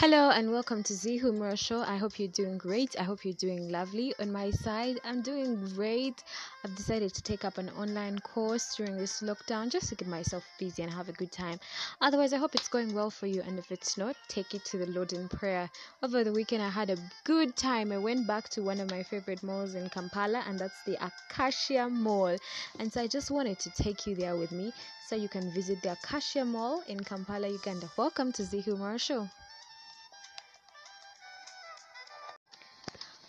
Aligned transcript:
Hello 0.00 0.30
and 0.30 0.52
welcome 0.52 0.84
to 0.84 0.94
Z 0.94 1.18
Humura 1.18 1.58
Show. 1.58 1.80
I 1.80 1.96
hope 1.96 2.20
you're 2.20 2.28
doing 2.28 2.56
great. 2.56 2.94
I 3.00 3.02
hope 3.02 3.24
you're 3.24 3.34
doing 3.34 3.68
lovely. 3.68 4.14
On 4.20 4.30
my 4.30 4.52
side, 4.52 5.00
I'm 5.02 5.22
doing 5.22 5.56
great. 5.74 6.22
I've 6.62 6.76
decided 6.76 7.12
to 7.14 7.20
take 7.20 7.44
up 7.44 7.58
an 7.58 7.68
online 7.70 8.20
course 8.20 8.76
during 8.76 8.96
this 8.96 9.22
lockdown 9.22 9.72
just 9.72 9.88
to 9.88 9.96
get 9.96 10.06
myself 10.06 10.44
busy 10.56 10.84
and 10.84 10.94
have 10.94 11.08
a 11.08 11.12
good 11.14 11.32
time. 11.32 11.58
Otherwise, 12.00 12.32
I 12.32 12.36
hope 12.36 12.54
it's 12.54 12.68
going 12.68 12.94
well 12.94 13.10
for 13.10 13.26
you. 13.26 13.42
And 13.42 13.58
if 13.58 13.72
it's 13.72 13.98
not, 13.98 14.14
take 14.28 14.54
it 14.54 14.64
to 14.66 14.78
the 14.78 14.86
Lord 14.86 15.12
in 15.14 15.28
prayer. 15.28 15.68
Over 16.00 16.22
the 16.22 16.32
weekend, 16.32 16.62
I 16.62 16.68
had 16.68 16.90
a 16.90 17.10
good 17.24 17.56
time. 17.56 17.90
I 17.90 17.98
went 17.98 18.24
back 18.24 18.48
to 18.50 18.62
one 18.62 18.78
of 18.78 18.92
my 18.92 19.02
favorite 19.02 19.42
malls 19.42 19.74
in 19.74 19.90
Kampala, 19.90 20.44
and 20.46 20.60
that's 20.60 20.80
the 20.86 20.96
Acacia 21.04 21.88
Mall. 21.90 22.36
And 22.78 22.92
so 22.92 23.00
I 23.00 23.08
just 23.08 23.32
wanted 23.32 23.58
to 23.58 23.70
take 23.70 24.06
you 24.06 24.14
there 24.14 24.36
with 24.36 24.52
me 24.52 24.72
so 25.08 25.16
you 25.16 25.28
can 25.28 25.50
visit 25.50 25.82
the 25.82 25.90
Acacia 26.00 26.44
Mall 26.44 26.84
in 26.86 27.00
Kampala, 27.00 27.48
Uganda. 27.48 27.90
Welcome 27.96 28.30
to 28.34 28.44
Z 28.44 28.62
Humura 28.64 29.00
Show. 29.00 29.28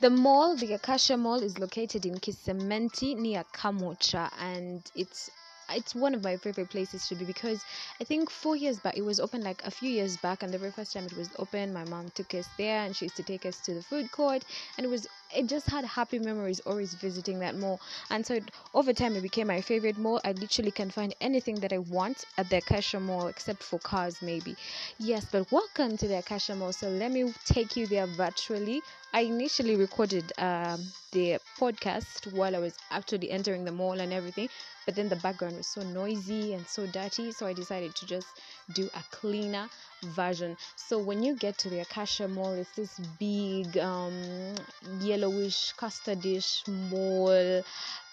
The 0.01 0.09
mall, 0.09 0.55
the 0.55 0.73
Acacia 0.73 1.15
Mall, 1.17 1.43
is 1.43 1.59
located 1.59 2.05
in 2.05 2.15
Kisementi 2.19 3.15
near 3.17 3.43
Kamwokya, 3.53 4.31
and 4.39 4.89
it's 4.95 5.29
it's 5.71 5.93
one 5.93 6.15
of 6.15 6.23
my 6.23 6.35
favorite 6.37 6.69
places 6.69 7.07
to 7.07 7.15
be 7.15 7.25
because 7.25 7.63
I 8.01 8.03
think 8.03 8.29
four 8.31 8.55
years 8.55 8.79
back 8.79 8.97
it 8.97 9.03
was 9.03 9.19
open 9.19 9.43
like 9.43 9.61
a 9.65 9.71
few 9.71 9.89
years 9.89 10.17
back 10.17 10.41
and 10.41 10.51
the 10.53 10.57
very 10.57 10.71
first 10.71 10.93
time 10.93 11.05
it 11.05 11.13
was 11.15 11.29
open 11.37 11.71
my 11.73 11.83
mom 11.83 12.09
took 12.09 12.33
us 12.33 12.49
there 12.57 12.79
and 12.83 12.95
she 12.95 13.05
used 13.05 13.17
to 13.17 13.23
take 13.23 13.45
us 13.45 13.61
to 13.61 13.75
the 13.75 13.83
food 13.83 14.09
court 14.11 14.45
and 14.77 14.85
it 14.85 14.89
was 14.89 15.05
it 15.31 15.45
just 15.45 15.69
had 15.69 15.85
happy 15.85 16.17
memories 16.17 16.59
always 16.61 16.95
visiting 16.95 17.37
that 17.39 17.55
mall. 17.55 17.79
And 18.09 18.25
so 18.25 18.33
it, 18.35 18.49
over 18.73 18.93
time 18.93 19.15
it 19.15 19.21
became 19.21 19.45
my 19.47 19.61
favorite 19.61 19.97
mall. 19.97 20.19
I 20.25 20.31
literally 20.31 20.71
can 20.71 20.89
find 20.89 21.13
anything 21.21 21.59
that 21.59 21.71
I 21.71 21.77
want 21.77 22.25
at 22.37 22.49
the 22.49 22.57
Acacia 22.57 22.99
Mall 22.99 23.27
except 23.27 23.61
for 23.61 23.79
cars 23.79 24.23
maybe. 24.23 24.57
Yes 24.97 25.25
but 25.25 25.51
welcome 25.51 25.97
to 25.97 26.07
the 26.07 26.17
Acacia 26.17 26.55
Mall. 26.55 26.73
So 26.73 26.89
let 26.89 27.11
me 27.11 27.31
take 27.45 27.75
you 27.75 27.85
there 27.85 28.07
virtually 28.07 28.83
I 29.13 29.21
initially 29.21 29.75
recorded 29.75 30.31
um, 30.37 30.85
the 31.11 31.39
podcast 31.59 32.31
while 32.31 32.55
I 32.55 32.59
was 32.59 32.75
actually 32.91 33.31
entering 33.31 33.65
the 33.65 33.71
mall 33.71 33.99
and 33.99 34.13
everything, 34.13 34.49
but 34.85 34.95
then 34.95 35.09
the 35.09 35.15
background 35.17 35.57
was 35.57 35.67
so 35.67 35.81
noisy 35.81 36.53
and 36.53 36.67
so 36.67 36.85
dirty, 36.85 37.31
so 37.31 37.47
I 37.47 37.53
decided 37.53 37.95
to 37.95 38.05
just 38.05 38.27
do 38.73 38.89
a 38.93 39.03
cleaner 39.11 39.67
version. 40.03 40.55
So 40.75 40.99
when 40.99 41.23
you 41.23 41.35
get 41.35 41.57
to 41.59 41.69
the 41.69 41.79
Acacia 41.79 42.27
Mall, 42.27 42.53
it's 42.53 42.71
this 42.75 42.99
big 43.19 43.77
um, 43.79 44.55
yellowish 45.01 45.73
custardish 45.75 46.67
mall 46.67 47.63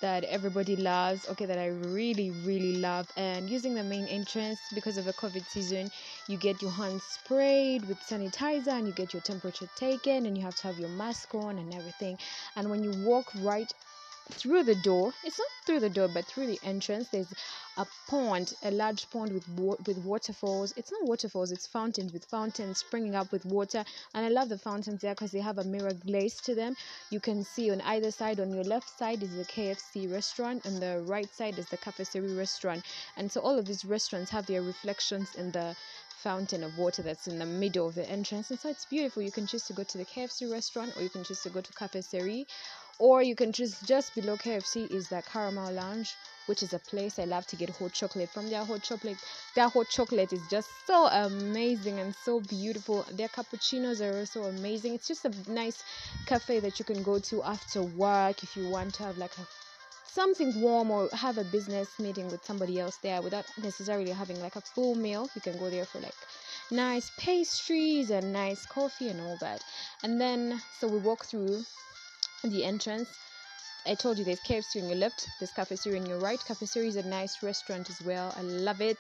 that 0.01 0.25
everybody 0.25 0.77
loves. 0.77 1.27
Okay, 1.27 1.47
that 1.47 1.59
I 1.59 1.67
really 1.67 2.31
really 2.31 2.77
love. 2.77 3.07
And 3.17 3.49
using 3.51 3.75
the 3.75 3.85
main 3.85 4.07
entrance 4.09 4.69
because 4.73 4.97
of 4.99 5.05
the 5.05 5.13
COVID 5.13 5.49
season, 5.49 5.91
you 6.27 6.37
get 6.39 6.63
your 6.63 6.73
hands 6.73 7.05
sprayed 7.05 7.85
with 7.87 8.05
sanitizer 8.07 8.69
and 8.73 8.87
you 8.87 8.93
get 8.95 9.13
your 9.13 9.23
temperature 9.23 9.67
taken, 9.75 10.27
and 10.27 10.37
you 10.37 10.45
have 10.45 10.55
to 10.57 10.67
have 10.69 10.79
your 10.79 10.89
mask 10.91 11.35
on 11.35 11.59
and 11.59 11.73
everything. 11.75 12.19
And 12.57 12.71
when 12.71 12.83
you 12.83 12.93
walk 12.93 13.31
right 13.35 13.73
through 14.33 14.65
the 14.65 14.75
door. 14.75 15.13
It's 15.25 15.39
not 15.39 15.49
through 15.65 15.81
the 15.81 15.91
door 15.91 16.09
but 16.09 16.25
through 16.27 16.47
the 16.47 16.59
entrance 16.63 17.09
there's 17.09 17.33
a 17.77 17.87
pond 18.09 18.55
a 18.63 18.71
large 18.71 19.09
pond 19.11 19.33
with 19.33 19.49
with 19.87 19.99
waterfalls. 19.99 20.73
It's 20.77 20.93
not 20.93 21.05
waterfalls 21.07 21.53
it's 21.53 21.67
fountains 21.67 22.13
with 22.13 22.25
fountains 22.25 22.79
springing 22.79 23.15
up 23.15 23.33
with 23.33 23.45
water. 23.45 23.85
And 24.15 24.25
i 24.25 24.29
love 24.29 24.49
the 24.49 24.59
fountains 24.59 25.01
there 25.01 25.15
because 25.15 25.33
they 25.33 25.41
have 25.41 25.59
a 25.59 25.65
mirror 25.65 25.95
glaze 25.95 26.41
to 26.43 26.55
them. 26.55 26.77
You 27.11 27.21
can 27.21 27.45
see 27.45 27.71
on 27.71 27.81
either 27.83 28.11
side 28.11 28.41
on 28.41 28.53
your 28.53 28.65
left 28.65 28.89
side 28.99 29.23
is 29.23 29.37
the 29.37 29.45
kfc 29.45 30.13
restaurant 30.13 30.65
and 30.65 30.81
the 30.83 31.01
right 31.07 31.33
side 31.35 31.59
is 31.59 31.67
the 31.67 31.77
Cafesserie 31.77 32.35
restaurant. 32.35 32.85
And 33.17 33.31
so 33.31 33.41
all 33.41 33.59
of 33.59 33.67
these 33.67 33.85
restaurants 33.85 34.31
have 34.31 34.47
their 34.47 34.63
reflections 34.63 35.35
in 35.35 35.53
the 35.53 35.77
fountain 36.23 36.65
of 36.65 36.79
water 36.79 37.03
that's 37.03 37.29
in 37.29 37.39
the 37.39 37.47
middle 37.47 37.89
of 37.89 37.95
the 37.95 38.09
entrance 38.09 38.51
and 38.51 38.59
so 38.59 38.69
it's 38.69 38.87
beautiful 38.87 39.23
you 39.23 39.31
can 39.31 39.47
choose 39.47 39.65
to 39.65 39.73
go 39.73 39.83
to 39.85 39.99
the 39.99 40.05
kfc 40.05 40.51
restaurant 40.51 40.93
or 40.97 41.03
you 41.03 41.09
can 41.11 41.23
choose 41.23 41.41
to 41.43 41.51
go 41.51 41.61
to 41.61 41.73
Cafesserie 41.73 42.47
or 42.99 43.23
you 43.23 43.35
can 43.35 43.53
choose 43.53 43.79
just 43.83 44.15
below 44.15 44.37
KFC 44.37 44.87
is 44.91 45.09
the 45.09 45.23
Caramel 45.23 45.73
Lounge, 45.73 46.17
which 46.47 46.63
is 46.63 46.73
a 46.73 46.79
place 46.79 47.19
I 47.19 47.25
love 47.25 47.47
to 47.49 47.57
get 47.57 47.69
hot 47.71 47.93
chocolate 47.93 48.31
from. 48.31 48.49
Their 48.49 48.65
hot 48.65 48.83
chocolate, 48.83 49.19
their 49.55 49.69
hot 49.69 49.89
chocolate 49.91 50.33
is 50.33 50.49
just 50.49 50.87
so 50.87 51.07
amazing 51.07 51.99
and 52.01 52.15
so 52.15 52.41
beautiful. 52.41 53.05
Their 53.13 53.29
cappuccinos 53.29 54.01
are 54.01 54.19
also 54.19 54.45
amazing. 54.45 54.95
It's 54.95 55.09
just 55.09 55.27
a 55.27 55.33
nice 55.51 55.83
cafe 56.25 56.61
that 56.61 56.79
you 56.79 56.85
can 56.85 57.03
go 57.03 57.19
to 57.19 57.43
after 57.43 57.83
work 57.83 58.43
if 58.43 58.57
you 58.57 58.67
want 58.67 58.95
to 58.95 59.05
have 59.05 59.19
like 59.19 59.37
a 59.37 59.66
something 60.17 60.51
warm 60.63 60.91
or 60.91 61.11
have 61.13 61.37
a 61.39 61.45
business 61.45 61.89
meeting 62.01 62.31
with 62.31 62.43
somebody 62.51 62.81
else 62.81 62.97
there 63.03 63.21
without 63.21 63.47
necessarily 63.59 64.13
having 64.23 64.41
like 64.41 64.57
a 64.57 64.63
full 64.63 64.95
meal. 64.95 65.29
You 65.35 65.43
can 65.43 65.59
go 65.59 65.69
there 65.69 65.85
for 65.85 66.01
like 66.01 66.17
nice 66.71 67.11
pastries 67.19 68.11
and 68.11 68.33
nice 68.33 68.65
coffee 68.67 69.09
and 69.09 69.21
all 69.21 69.37
that. 69.49 69.63
And 70.03 70.19
then 70.19 70.61
so 70.79 70.89
we 70.89 70.99
walk 70.99 71.27
through 71.27 71.65
the 72.43 72.65
entrance. 72.65 73.11
I 73.87 73.95
told 73.95 74.19
you 74.19 74.25
there's 74.25 74.41
KFC 74.41 74.83
on 74.83 74.89
your 74.89 74.99
left, 74.99 75.29
there's 75.39 75.53
Cafesserie 75.53 75.99
on 75.99 76.07
your 76.07 76.19
right. 76.19 76.39
Cafesserie 76.45 76.89
is 76.89 76.97
a 76.97 77.03
nice 77.03 77.43
restaurant 77.43 77.89
as 77.89 78.03
well. 78.03 78.35
I 78.37 78.43
love 78.43 78.81
it 78.81 78.99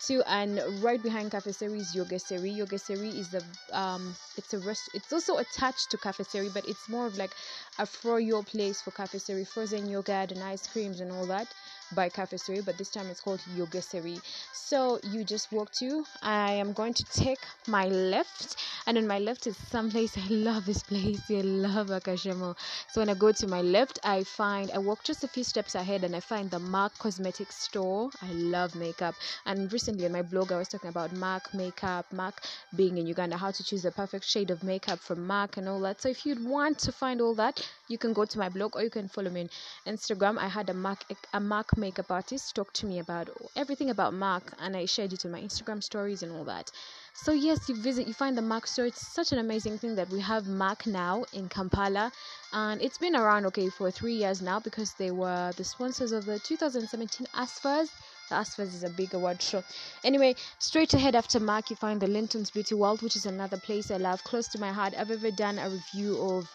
too. 0.00 0.22
And 0.26 0.62
right 0.82 1.02
behind 1.02 1.32
Cafesserie 1.32 1.78
is 1.78 1.94
Yoga 1.94 2.18
Seri. 2.18 2.50
Yoga 2.50 2.78
Seri 2.78 3.08
is 3.08 3.30
the 3.30 3.42
um, 3.72 4.14
it's 4.36 4.54
a 4.54 4.58
rest. 4.60 4.90
It's 4.94 5.12
also 5.12 5.38
attached 5.38 5.90
to 5.90 5.98
Cafesserie, 5.98 6.50
but 6.54 6.68
it's 6.68 6.88
more 6.88 7.06
of 7.06 7.16
like 7.18 7.32
a 7.78 7.84
froyo 7.84 8.46
place 8.46 8.80
for 8.80 8.92
Cafesserie, 8.92 9.44
frozen 9.44 9.88
yogurt 9.88 10.32
and 10.32 10.42
ice 10.42 10.66
creams 10.66 11.00
and 11.00 11.10
all 11.10 11.26
that 11.26 11.48
by 11.94 12.08
Cafesserie, 12.08 12.60
but 12.60 12.76
this 12.78 12.90
time 12.90 13.06
it's 13.06 13.20
called 13.20 13.40
Yoga 13.56 13.80
Seri. 13.82 14.18
So 14.52 14.98
you 15.02 15.24
just 15.24 15.52
walk 15.52 15.70
to. 15.78 16.04
I 16.22 16.52
am 16.52 16.72
going 16.72 16.94
to 16.94 17.04
take 17.04 17.38
my 17.66 17.86
left, 17.86 18.56
and 18.86 18.98
on 18.98 19.06
my 19.06 19.18
left 19.18 19.46
is 19.46 19.56
some 19.56 19.90
place. 19.90 20.16
I 20.16 20.26
love 20.28 20.66
this 20.66 20.82
place. 20.82 21.20
I 21.30 21.40
love 21.40 21.88
Mall. 21.88 22.56
So 22.90 23.00
when 23.00 23.08
I 23.08 23.14
go 23.14 23.32
to 23.32 23.46
my 23.46 23.62
left, 23.62 23.98
I 24.04 24.24
find 24.24 24.70
I 24.72 24.78
walk 24.78 25.04
just 25.04 25.24
a 25.24 25.28
few 25.28 25.44
steps 25.44 25.74
ahead, 25.74 26.04
and 26.04 26.14
I 26.14 26.20
find 26.20 26.50
the 26.50 26.58
MAC 26.58 26.98
Cosmetics 26.98 27.56
store. 27.56 28.10
I 28.22 28.32
love 28.32 28.74
makeup, 28.74 29.14
and 29.46 29.72
recently 29.72 30.06
on 30.06 30.12
my 30.12 30.22
blog 30.22 30.52
I 30.52 30.58
was 30.58 30.68
talking 30.68 30.90
about 30.90 31.12
MAC 31.12 31.54
makeup, 31.54 32.12
MAC 32.12 32.42
being 32.76 32.98
in 32.98 33.06
Uganda, 33.06 33.36
how 33.36 33.50
to 33.50 33.64
choose 33.64 33.82
the 33.82 33.92
perfect 33.92 34.24
shade 34.24 34.50
of 34.50 34.62
makeup 34.62 34.98
from 34.98 35.26
MAC 35.26 35.56
and 35.56 35.68
all 35.68 35.80
that. 35.80 36.00
So 36.00 36.08
if 36.08 36.26
you'd 36.26 36.44
want 36.44 36.78
to 36.80 36.92
find 36.92 37.20
all 37.20 37.34
that, 37.36 37.66
you 37.88 37.98
can 37.98 38.12
go 38.12 38.24
to 38.24 38.38
my 38.38 38.48
blog 38.48 38.76
or 38.76 38.82
you 38.82 38.90
can 38.90 39.08
follow 39.08 39.30
me 39.30 39.42
on 39.42 39.48
Instagram. 39.94 40.38
I 40.38 40.48
had 40.48 40.68
a 40.70 40.74
MAC 40.74 41.04
a 41.32 41.40
MAC 41.40 41.76
makeup 41.78 42.10
artist 42.10 42.54
talk 42.54 42.72
to 42.74 42.86
me 42.86 42.98
about 42.98 43.30
everything 43.56 43.90
about 43.90 44.12
MAC, 44.12 44.52
and 44.58 44.76
I 44.76 44.84
shared 44.84 45.12
it 45.12 45.24
in 45.24 45.30
my 45.30 45.40
Instagram 45.40 45.82
stories 45.82 46.22
and 46.22 46.32
all 46.32 46.44
that. 46.44 46.70
So 47.14 47.32
yes, 47.32 47.68
you 47.68 47.76
visit, 47.76 48.06
you 48.06 48.14
find 48.14 48.36
the 48.36 48.42
MAC 48.42 48.66
store. 48.66 48.86
It's 48.86 49.06
such 49.06 49.32
an 49.32 49.38
amazing 49.38 49.78
thing 49.78 49.94
that 49.94 50.10
we 50.10 50.20
have 50.20 50.46
MAC 50.46 50.86
now 50.86 51.24
in 51.32 51.48
Kampala, 51.48 52.12
and 52.52 52.82
it's 52.82 52.98
been 52.98 53.16
around 53.16 53.46
okay 53.46 53.68
for 53.70 53.90
three 53.90 54.14
years 54.14 54.42
now 54.42 54.60
because 54.60 54.92
they 54.94 55.10
were 55.10 55.52
the 55.56 55.64
sponsors 55.64 56.12
of 56.12 56.26
the 56.26 56.38
2017 56.38 57.26
ASFAS. 57.34 57.88
The 58.28 58.34
ASFAS 58.34 58.74
is 58.74 58.84
a 58.84 58.90
big 58.90 59.14
award 59.14 59.40
show. 59.40 59.64
Anyway, 60.04 60.34
straight 60.58 60.92
ahead 60.92 61.14
after 61.14 61.40
MAC, 61.40 61.70
you 61.70 61.76
find 61.76 62.00
the 62.00 62.06
Linton's 62.06 62.50
Beauty 62.50 62.74
World, 62.74 63.00
which 63.00 63.16
is 63.16 63.26
another 63.26 63.56
place 63.56 63.90
I 63.90 63.96
love, 63.96 64.22
close 64.24 64.48
to 64.48 64.60
my 64.60 64.70
heart. 64.70 64.94
I've 64.98 65.10
ever 65.10 65.30
done 65.30 65.58
a 65.58 65.70
review 65.70 66.20
of 66.20 66.50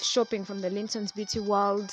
shopping 0.00 0.44
from 0.44 0.60
the 0.60 0.70
Linton's 0.70 1.12
Beauty 1.12 1.40
World 1.40 1.90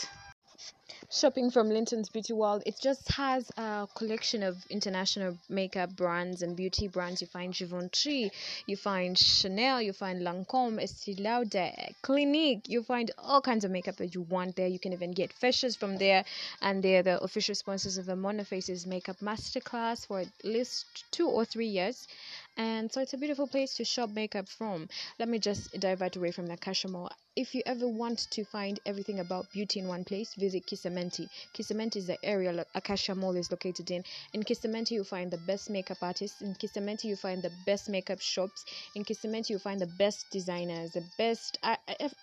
shopping 1.13 1.51
from 1.51 1.69
Linton's 1.69 2.09
Beauty 2.09 2.33
World. 2.33 2.63
It 2.65 2.79
just 2.81 3.07
has 3.11 3.51
a 3.55 3.87
collection 3.93 4.41
of 4.41 4.57
international 4.71 5.37
makeup 5.47 5.95
brands 5.95 6.41
and 6.41 6.55
beauty 6.55 6.87
brands. 6.87 7.21
You 7.21 7.27
find 7.27 7.53
Givenchy, 7.53 8.31
you 8.65 8.75
find 8.75 9.15
Chanel, 9.15 9.79
you 9.79 9.93
find 9.93 10.23
Lancome, 10.23 10.81
Estee 10.81 11.13
Lauder, 11.13 11.71
Clinique. 12.01 12.67
You 12.67 12.81
find 12.81 13.11
all 13.19 13.41
kinds 13.41 13.63
of 13.63 13.69
makeup 13.69 13.97
that 13.97 14.15
you 14.15 14.21
want 14.21 14.55
there. 14.55 14.65
You 14.65 14.79
can 14.79 14.91
even 14.91 15.11
get 15.11 15.31
fashions 15.31 15.75
from 15.75 15.97
there, 15.97 16.25
and 16.63 16.83
they're 16.83 17.03
the 17.03 17.21
official 17.21 17.53
sponsors 17.53 17.99
of 17.99 18.07
the 18.07 18.15
Monofaces 18.15 18.87
Makeup 18.87 19.17
Masterclass 19.21 20.07
for 20.07 20.21
at 20.21 20.29
least 20.43 21.05
two 21.11 21.27
or 21.27 21.45
three 21.45 21.67
years. 21.67 22.07
And 22.57 22.91
so 22.91 23.01
it's 23.01 23.13
a 23.13 23.17
beautiful 23.17 23.45
place 23.45 23.75
to 23.75 23.85
shop 23.85 24.09
makeup 24.09 24.49
from. 24.49 24.89
Let 25.19 25.29
me 25.29 25.37
just 25.37 25.79
divert 25.79 26.15
away 26.15 26.31
from 26.31 26.47
the 26.47 26.57
Mall. 26.89 27.11
If 27.35 27.55
you 27.55 27.63
ever 27.65 27.87
want 27.87 28.29
to 28.29 28.45
find 28.45 28.79
everything 28.85 29.19
about 29.19 29.49
beauty 29.51 29.79
in 29.79 29.87
one 29.87 30.03
place, 30.03 30.35
visit 30.35 30.67
Kisementi. 30.67 31.27
Kisementi 31.55 31.95
is 31.95 32.05
the 32.05 32.23
area 32.23 32.63
Acacia 32.75 33.15
Mall 33.15 33.35
is 33.35 33.49
located 33.49 33.89
in. 33.89 34.03
In 34.33 34.43
Kisementi, 34.43 34.91
you 34.91 35.03
find 35.03 35.31
the 35.31 35.39
best 35.39 35.71
makeup 35.71 35.97
artists. 36.03 36.43
In 36.43 36.53
Kisementi, 36.53 37.05
you 37.05 37.15
find 37.15 37.41
the 37.41 37.51
best 37.65 37.89
makeup 37.89 38.21
shops. 38.21 38.65
In 38.93 39.03
Kisementi, 39.03 39.49
you 39.49 39.57
find 39.57 39.81
the 39.81 39.87
best 39.87 40.27
designers, 40.29 40.91
the 40.91 41.03
best 41.17 41.57
uh, 41.63 41.75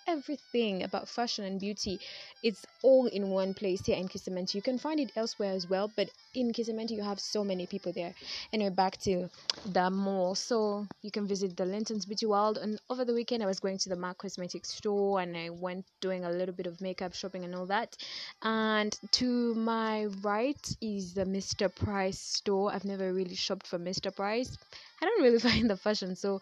everything 0.07 0.83
about 0.83 1.09
fashion 1.09 1.43
and 1.43 1.59
beauty. 1.59 1.99
It's 2.41 2.65
all 2.81 3.07
in 3.07 3.31
one 3.31 3.53
place 3.53 3.85
here 3.85 3.97
in 3.97 4.07
Kisementi. 4.07 4.55
You 4.55 4.61
can 4.61 4.77
find 4.77 4.97
it 4.97 5.11
elsewhere 5.17 5.51
as 5.51 5.69
well, 5.69 5.91
but 5.93 6.09
in 6.33 6.53
Kisementi, 6.53 6.91
you 6.91 7.03
have 7.03 7.19
so 7.19 7.43
many 7.43 7.67
people 7.67 7.91
there. 7.91 8.15
Anyway, 8.53 8.69
back 8.69 8.95
to 9.01 9.29
the 9.65 9.89
mall. 9.89 10.35
So 10.35 10.87
you 11.01 11.11
can 11.11 11.27
visit 11.27 11.57
the 11.57 11.65
Linton's 11.65 12.05
Beauty 12.05 12.27
World. 12.27 12.57
And 12.57 12.79
over 12.89 13.03
the 13.03 13.13
weekend, 13.13 13.43
I 13.43 13.45
was 13.45 13.59
going 13.59 13.77
to 13.79 13.89
the 13.89 13.97
MAC 13.97 14.17
Cosmetics 14.17 14.69
store 14.69 15.00
and 15.09 15.35
I 15.35 15.49
went 15.49 15.85
doing 16.01 16.23
a 16.25 16.29
little 16.31 16.53
bit 16.55 16.67
of 16.67 16.81
makeup 16.81 17.13
shopping 17.13 17.43
and 17.43 17.55
all 17.55 17.65
that. 17.67 17.95
And 18.41 18.97
to 19.11 19.53
my 19.55 20.05
right 20.21 20.75
is 20.81 21.13
the 21.13 21.25
Mr. 21.25 21.69
Price 21.69 22.19
store. 22.19 22.71
I've 22.73 22.85
never 22.85 23.13
really 23.13 23.35
shopped 23.35 23.67
for 23.67 23.79
Mr. 23.79 24.11
Price. 24.11 24.57
I 25.01 25.05
don't 25.05 25.21
really 25.23 25.39
find 25.49 25.69
the 25.69 25.77
fashion 25.77 26.15
so 26.15 26.41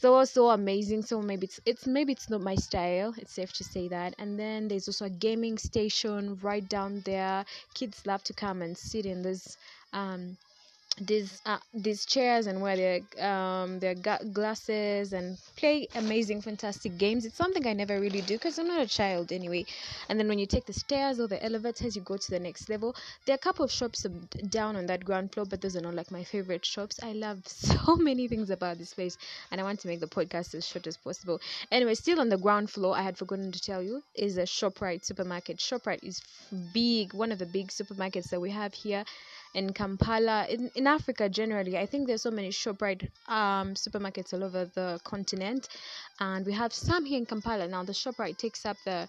so 0.00 0.24
so 0.24 0.50
amazing 0.50 1.02
so 1.02 1.20
maybe 1.20 1.44
it's 1.46 1.60
it's 1.66 1.86
maybe 1.86 2.12
it's 2.12 2.30
not 2.30 2.40
my 2.40 2.54
style 2.54 3.14
it's 3.18 3.32
safe 3.32 3.52
to 3.52 3.64
say 3.64 3.88
that 3.88 4.14
and 4.18 4.38
then 4.38 4.68
there's 4.68 4.88
also 4.88 5.04
a 5.04 5.10
gaming 5.10 5.58
station 5.58 6.38
right 6.42 6.68
down 6.68 7.00
there 7.04 7.44
kids 7.74 8.06
love 8.06 8.22
to 8.24 8.32
come 8.32 8.62
and 8.62 8.76
sit 8.76 9.04
in 9.06 9.22
this 9.22 9.56
um 9.92 10.36
these 11.00 11.40
uh, 11.44 11.58
these 11.72 12.06
chairs 12.06 12.46
and 12.46 12.60
wear 12.62 12.76
their 12.76 13.00
um 13.26 13.80
their 13.80 13.94
glasses 13.94 15.12
and 15.12 15.36
play 15.56 15.88
amazing 15.96 16.40
fantastic 16.40 16.96
games. 16.98 17.24
It's 17.24 17.36
something 17.36 17.66
i 17.66 17.72
never 17.72 17.98
really 18.00 18.20
do 18.20 18.34
because 18.34 18.58
i'm 18.58 18.68
not 18.68 18.80
a 18.80 18.86
child 18.86 19.32
anyway. 19.32 19.64
And 20.08 20.20
then 20.20 20.28
when 20.28 20.38
you 20.38 20.46
take 20.46 20.66
the 20.66 20.72
stairs 20.72 21.18
or 21.18 21.26
the 21.26 21.42
elevators 21.44 21.96
you 21.96 22.02
go 22.02 22.16
to 22.16 22.30
the 22.30 22.38
next 22.38 22.68
level. 22.68 22.94
There 23.26 23.34
are 23.34 23.42
a 23.42 23.46
couple 23.48 23.64
of 23.64 23.72
shops 23.72 24.06
down 24.48 24.76
on 24.76 24.86
that 24.86 25.04
ground 25.04 25.32
floor 25.32 25.46
but 25.46 25.60
those 25.60 25.74
are 25.76 25.80
not 25.80 25.94
like 25.94 26.12
my 26.12 26.22
favorite 26.22 26.64
shops. 26.64 27.00
I 27.02 27.12
love 27.12 27.40
so 27.48 27.96
many 27.96 28.28
things 28.28 28.50
about 28.50 28.78
this 28.78 28.94
place 28.94 29.18
and 29.50 29.60
i 29.60 29.64
want 29.64 29.80
to 29.80 29.88
make 29.88 30.00
the 30.00 30.06
podcast 30.06 30.54
as 30.54 30.66
short 30.66 30.86
as 30.86 30.96
possible. 30.96 31.40
Anyway 31.72 31.94
still 31.94 32.20
on 32.20 32.28
the 32.28 32.38
ground 32.38 32.70
floor 32.70 32.96
i 32.96 33.02
had 33.02 33.18
forgotten 33.18 33.50
to 33.50 33.60
tell 33.60 33.82
you 33.82 34.02
is 34.14 34.38
a 34.38 34.42
shoprite 34.42 35.04
supermarket. 35.04 35.58
Shoprite 35.58 36.04
is 36.04 36.22
big 36.72 37.12
one 37.14 37.32
of 37.32 37.38
the 37.38 37.46
big 37.46 37.68
supermarkets 37.68 38.30
that 38.30 38.40
we 38.40 38.50
have 38.50 38.74
here 38.74 39.04
in 39.54 39.72
Kampala, 39.72 40.46
in, 40.48 40.70
in 40.74 40.86
Africa 40.86 41.28
generally. 41.28 41.78
I 41.78 41.86
think 41.86 42.06
there's 42.06 42.22
so 42.22 42.30
many 42.30 42.50
ShopRite 42.50 43.08
um, 43.28 43.74
supermarkets 43.74 44.34
all 44.34 44.44
over 44.44 44.64
the 44.74 45.00
continent, 45.04 45.68
and 46.20 46.44
we 46.44 46.52
have 46.52 46.72
some 46.72 47.04
here 47.04 47.18
in 47.18 47.26
Kampala. 47.26 47.68
Now, 47.68 47.84
the 47.84 47.92
ShopRite 47.92 48.36
takes 48.36 48.66
up 48.66 48.76
the 48.84 49.08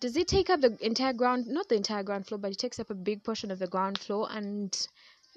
does 0.00 0.16
it 0.16 0.28
take 0.28 0.48
up 0.48 0.60
the 0.60 0.76
entire 0.80 1.12
ground 1.12 1.46
not 1.48 1.68
the 1.68 1.74
entire 1.74 2.04
ground 2.04 2.24
floor 2.26 2.38
but 2.38 2.52
it 2.52 2.58
takes 2.58 2.78
up 2.78 2.88
a 2.90 2.94
big 2.94 3.24
portion 3.24 3.50
of 3.50 3.58
the 3.58 3.66
ground 3.66 3.98
floor 3.98 4.28
and 4.30 4.86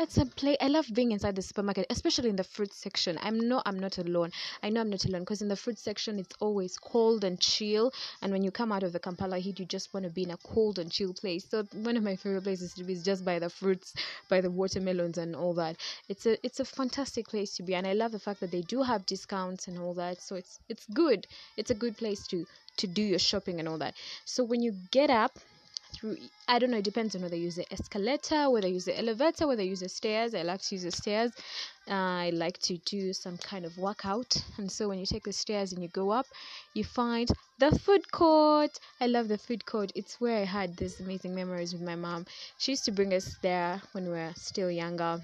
it's 0.01 0.17
a 0.17 0.25
play. 0.25 0.57
I 0.59 0.67
love 0.67 0.87
being 0.93 1.11
inside 1.11 1.35
the 1.35 1.41
supermarket, 1.41 1.85
especially 1.89 2.29
in 2.29 2.35
the 2.35 2.43
fruit 2.43 2.73
section. 2.73 3.17
I'm 3.21 3.39
no, 3.47 3.61
I'm 3.65 3.79
not 3.79 3.97
alone. 3.97 4.31
I 4.63 4.69
know 4.69 4.81
I'm 4.81 4.89
not 4.89 5.05
alone 5.05 5.21
because 5.21 5.41
in 5.41 5.47
the 5.47 5.55
fruit 5.55 5.77
section 5.79 6.19
it's 6.19 6.35
always 6.39 6.77
cold 6.77 7.23
and 7.23 7.39
chill. 7.39 7.93
And 8.21 8.31
when 8.31 8.43
you 8.43 8.51
come 8.51 8.71
out 8.71 8.83
of 8.83 8.93
the 8.93 8.99
Kampala 8.99 9.37
heat, 9.39 9.59
you 9.59 9.65
just 9.65 9.93
want 9.93 10.05
to 10.05 10.11
be 10.11 10.23
in 10.23 10.31
a 10.31 10.37
cold 10.37 10.79
and 10.79 10.91
chill 10.91 11.13
place. 11.13 11.47
So 11.49 11.63
one 11.73 11.95
of 11.97 12.03
my 12.03 12.15
favorite 12.15 12.43
places 12.43 12.73
to 12.75 12.83
be 12.83 12.93
is 12.93 13.03
just 13.03 13.23
by 13.23 13.39
the 13.39 13.49
fruits, 13.49 13.93
by 14.29 14.41
the 14.41 14.51
watermelons 14.51 15.17
and 15.17 15.35
all 15.35 15.53
that. 15.55 15.77
It's 16.09 16.25
a 16.25 16.43
it's 16.45 16.59
a 16.59 16.65
fantastic 16.65 17.27
place 17.27 17.55
to 17.57 17.63
be, 17.63 17.75
and 17.75 17.85
I 17.87 17.93
love 17.93 18.11
the 18.11 18.19
fact 18.19 18.39
that 18.41 18.51
they 18.51 18.61
do 18.61 18.81
have 18.81 19.05
discounts 19.05 19.67
and 19.67 19.77
all 19.77 19.93
that. 19.95 20.21
So 20.21 20.35
it's 20.35 20.59
it's 20.69 20.85
good. 20.93 21.27
It's 21.57 21.71
a 21.71 21.75
good 21.75 21.97
place 21.97 22.27
to 22.27 22.45
to 22.77 22.87
do 22.87 23.01
your 23.01 23.19
shopping 23.19 23.59
and 23.59 23.67
all 23.69 23.77
that. 23.77 23.95
So 24.25 24.43
when 24.43 24.61
you 24.61 24.73
get 24.91 25.09
up 25.09 25.37
through 25.91 26.17
i 26.47 26.57
don't 26.59 26.71
know 26.71 26.77
it 26.77 26.83
depends 26.83 27.15
on 27.15 27.21
whether 27.21 27.35
you 27.35 27.43
use 27.43 27.55
the 27.55 27.73
escalator 27.73 28.49
whether 28.49 28.67
you 28.67 28.75
use 28.75 28.85
the 28.85 28.97
elevator 28.97 29.47
whether 29.47 29.63
you 29.63 29.69
use 29.69 29.81
the 29.81 29.89
stairs. 29.89 30.33
I 30.33 30.43
like 30.43 30.61
to 30.61 30.75
use 30.75 30.83
the 30.83 30.91
stairs. 30.91 31.31
Uh, 31.89 31.93
i 32.27 32.29
like 32.33 32.57
to 32.59 32.77
do 32.85 33.11
some 33.13 33.37
kind 33.37 33.65
of 33.65 33.77
workout. 33.77 34.35
And 34.57 34.71
so 34.71 34.87
when 34.87 34.99
you 34.99 35.05
take 35.05 35.23
the 35.23 35.33
stairs 35.33 35.73
and 35.73 35.81
you 35.81 35.89
go 35.89 36.11
up 36.11 36.27
you 36.73 36.83
find 36.83 37.29
the 37.59 37.71
food 37.79 38.11
court. 38.11 38.79
I 38.99 39.07
love 39.07 39.27
the 39.27 39.37
food 39.37 39.65
court. 39.65 39.91
It's 39.95 40.19
where 40.21 40.37
i 40.41 40.45
had 40.45 40.77
these 40.77 40.99
amazing 40.99 41.35
memories 41.35 41.73
with 41.73 41.81
my 41.81 41.95
mom. 41.95 42.25
She 42.57 42.71
used 42.71 42.85
to 42.85 42.91
bring 42.91 43.13
us 43.13 43.35
there 43.41 43.81
when 43.93 44.05
we 44.05 44.11
were 44.11 44.33
still 44.35 44.71
younger 44.71 45.21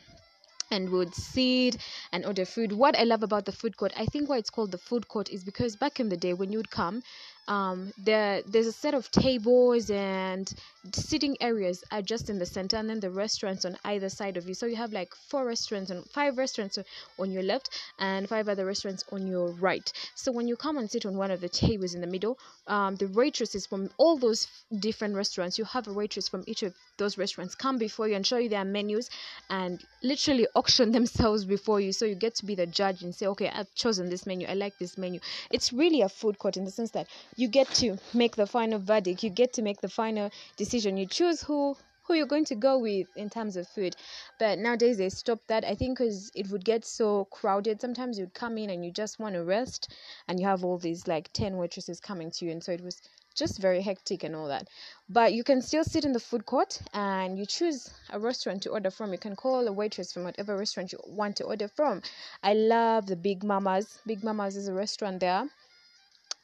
and 0.72 0.90
would 0.90 1.13
sit 1.16 1.78
and 2.12 2.25
order 2.25 2.46
food. 2.46 2.72
What 2.74 2.98
I 2.98 3.04
love 3.04 3.24
about 3.24 3.46
the 3.46 3.52
food 3.52 3.78
court, 3.78 3.94
I 3.98 4.06
think 4.06 4.30
why 4.30 4.38
it's 4.38 4.50
called 4.50 4.72
the 4.72 4.78
food 4.78 5.08
court 5.08 5.30
is 5.30 5.44
because 5.44 5.75
back 5.75 6.00
in 6.00 6.10
the 6.10 6.18
day 6.18 6.34
when 6.34 6.52
you 6.52 6.60
would 6.60 6.70
come, 6.72 7.04
um, 7.48 7.94
there 7.98 8.42
there's 8.44 8.68
a 8.68 8.72
set 8.72 8.94
of 8.94 9.10
tables 9.12 9.90
and 9.90 10.54
sitting 10.95 11.38
areas 11.42 11.84
are 11.92 12.01
just 12.01 12.30
in 12.30 12.39
the 12.39 12.45
center 12.45 12.78
and 12.78 12.89
then 12.89 13.00
the 13.00 13.10
restaurants 13.10 13.66
on 13.66 13.78
either 13.86 14.10
side 14.10 14.38
of 14.38 14.48
you. 14.48 14.54
So 14.54 14.66
you 14.66 14.75
have 14.75 14.94
like 14.94 15.13
four 15.16 15.45
restaurants 15.45 15.89
and 15.92 16.06
five 16.10 16.38
restaurants 16.38 16.78
on 17.19 17.31
your 17.31 17.44
left 17.44 17.69
and 18.00 18.28
five 18.28 18.48
other 18.48 18.66
restaurants 18.66 19.04
on 19.12 19.28
your 19.28 19.50
right. 19.51 19.92
So 20.16 20.31
when 20.31 20.48
you 20.48 20.56
come 20.56 20.78
and 20.78 20.89
sit 20.89 21.06
on 21.06 21.18
one 21.18 21.31
of 21.31 21.42
the 21.42 21.50
tables 21.50 21.94
in 21.94 22.01
the 22.01 22.07
middle 22.07 22.38
um, 22.68 22.95
the 22.95 23.07
waitresses 23.07 23.66
from 23.66 23.89
all 23.98 24.18
those 24.18 24.48
different 24.80 25.16
restaurants 25.16 25.57
you 25.57 25.63
have 25.66 25.88
a 25.88 25.94
waitress 25.94 26.28
from 26.28 26.44
each 26.48 26.63
of 26.63 26.74
those 26.98 27.18
restaurants 27.18 27.56
come 27.56 27.78
before 27.78 28.07
you 28.07 28.16
and 28.16 28.25
show 28.25 28.38
you 28.38 28.50
their 28.50 28.66
menus 28.66 29.10
and 29.50 29.84
literally 30.04 30.48
auction 30.56 30.92
themselves 30.92 31.45
before 31.45 31.80
you. 31.80 31.92
So 31.92 32.06
you 32.06 32.16
get 32.16 32.36
to 32.36 32.45
be 32.45 32.56
the 32.56 32.66
judge 32.66 33.04
and 33.04 33.13
say 33.13 33.28
okay 33.28 33.50
i've 33.54 33.74
chosen 33.75 34.10
this 34.10 34.25
menu. 34.25 34.48
I 34.48 34.54
like 34.54 34.78
this 34.78 34.98
menu. 34.98 35.19
It's 35.51 35.72
really 35.72 36.01
a 36.01 36.10
food 36.10 36.39
court 36.39 36.57
in 36.57 36.66
the 36.66 36.72
sense 36.72 36.92
that 36.92 37.07
you 37.36 37.48
get 37.48 37.68
to 37.75 37.98
make 38.13 38.36
the 38.36 38.48
final 38.48 38.80
verdict. 38.80 39.24
You 39.24 39.30
get 39.30 39.54
to 39.54 39.62
make 39.62 39.81
the 39.81 39.89
final 39.89 40.31
decision. 40.77 40.97
You 40.97 41.07
choose 41.07 41.41
who 41.41 41.75
who 42.03 42.13
you're 42.13 42.27
going 42.27 42.45
to 42.45 42.56
go 42.56 42.77
with 42.77 43.07
in 43.18 43.29
terms 43.29 43.57
of 43.57 43.68
food. 43.68 43.95
But 44.39 44.59
nowadays 44.59 44.97
they 44.97 45.09
stop 45.09 45.39
that 45.47 45.65
i 45.65 45.75
think 45.75 45.97
because 45.97 46.31
it 46.35 46.47
would 46.51 46.63
get 46.63 46.85
so 46.85 47.25
crowded. 47.25 47.81
Sometimes 47.81 48.18
you'd 48.19 48.33
come 48.33 48.57
in 48.57 48.69
and 48.69 48.85
you 48.85 48.91
just 48.91 49.19
want 49.19 49.33
to 49.35 49.44
rest 49.44 49.91
and 50.27 50.39
you 50.39 50.45
have 50.45 50.63
all 50.63 50.77
these 50.77 51.07
like 51.07 51.33
10 51.33 51.57
waitresses 51.57 52.00
coming 52.00 52.31
to 52.31 52.45
you 52.45 52.51
and 52.51 52.63
so 52.63 52.71
it 52.71 52.81
was 52.83 53.01
just 53.35 53.59
very 53.59 53.81
hectic 53.81 54.24
and 54.24 54.35
all 54.35 54.47
that. 54.47 54.68
But 55.09 55.33
you 55.33 55.44
can 55.44 55.62
still 55.62 55.83
sit 55.83 56.06
in 56.06 56.13
the 56.13 56.19
food 56.19 56.45
court 56.45 56.79
and 56.94 57.38
you 57.39 57.45
choose 57.45 57.89
a 58.12 58.19
restaurant 58.19 58.62
to 58.63 58.69
order 58.69 58.91
from. 58.91 59.12
You 59.12 59.19
can 59.19 59.35
call 59.35 59.68
a 59.68 59.71
waitress 59.71 60.13
from 60.13 60.24
whatever 60.24 60.56
restaurant 60.57 60.91
you 60.94 61.00
want 61.06 61.35
to 61.38 61.44
order 61.44 61.68
from. 61.68 62.01
I 62.44 62.53
love 62.53 63.07
the 63.07 63.15
big 63.15 63.44
mamas. 63.44 64.00
Big 64.06 64.24
mamas 64.24 64.56
is 64.56 64.68
a 64.68 64.74
restaurant 64.74 65.19
there 65.19 65.50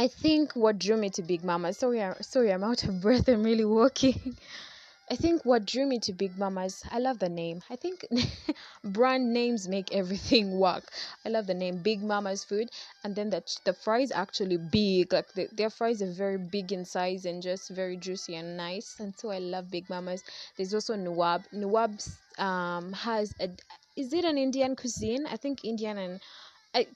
I 0.03 0.07
think 0.09 0.53
what 0.53 0.79
drew 0.79 0.97
me 0.97 1.09
to 1.11 1.21
Big 1.23 1.43
Mama. 1.45 1.71
Sorry, 1.73 2.03
I, 2.03 2.13
sorry, 2.19 2.51
I'm 2.51 2.63
out 2.63 2.83
of 2.83 2.99
breath. 3.01 3.29
I'm 3.29 3.41
really 3.43 3.63
walking. 3.63 4.37
I 5.11 5.15
think 5.15 5.45
what 5.45 5.65
drew 5.65 5.85
me 5.85 5.99
to 5.99 6.13
Big 6.13 6.37
Mamas, 6.37 6.83
I 6.91 6.99
love 6.99 7.19
the 7.19 7.29
name. 7.29 7.61
I 7.69 7.75
think 7.77 8.05
brand 8.83 9.33
names 9.33 9.67
make 9.67 9.93
everything 9.93 10.59
work. 10.59 10.91
I 11.25 11.29
love 11.29 11.47
the 11.47 11.53
name 11.53 11.77
Big 11.83 12.01
Mama's 12.03 12.43
Food, 12.43 12.69
and 13.03 13.15
then 13.15 13.29
the 13.29 13.43
the 13.65 13.73
fries 13.73 14.11
actually 14.11 14.57
big. 14.57 15.13
Like 15.13 15.31
the, 15.33 15.47
their 15.53 15.69
fries 15.69 16.01
are 16.01 16.11
very 16.11 16.37
big 16.37 16.71
in 16.73 16.85
size 16.85 17.25
and 17.25 17.41
just 17.41 17.69
very 17.69 17.97
juicy 17.97 18.35
and 18.35 18.57
nice. 18.57 18.97
And 18.99 19.13
so 19.17 19.31
I 19.31 19.39
love 19.39 19.71
Big 19.71 19.89
Mama's. 19.89 20.23
There's 20.57 20.73
also 20.73 20.95
Nawab. 20.95 21.43
Nawab 21.53 21.99
um 22.37 22.93
has 22.93 23.33
a 23.39 23.49
is 23.95 24.13
it 24.13 24.25
an 24.25 24.37
Indian 24.37 24.75
cuisine? 24.75 25.25
I 25.27 25.37
think 25.37 25.63
Indian 25.65 25.97
and 25.97 26.19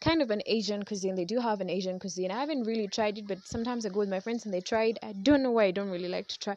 kind 0.01 0.21
of 0.21 0.31
an 0.31 0.41
Asian 0.45 0.83
cuisine. 0.83 1.15
They 1.15 1.25
do 1.25 1.39
have 1.39 1.61
an 1.61 1.69
Asian 1.69 1.99
cuisine. 1.99 2.31
I 2.31 2.39
haven't 2.39 2.63
really 2.63 2.87
tried 2.87 3.17
it, 3.17 3.27
but 3.27 3.45
sometimes 3.45 3.85
I 3.85 3.89
go 3.89 3.99
with 3.99 4.09
my 4.09 4.19
friends 4.19 4.45
and 4.45 4.53
they 4.53 4.61
try 4.61 4.85
it. 4.85 4.99
I 5.03 5.13
don't 5.13 5.43
know 5.43 5.51
why 5.51 5.65
I 5.65 5.71
don't 5.71 5.89
really 5.91 6.07
like 6.07 6.27
to 6.27 6.39
try 6.39 6.55